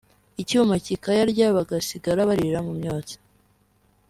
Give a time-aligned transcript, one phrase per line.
[0.41, 3.15] icyuma kikayarya bagasigara baririra mu myotsi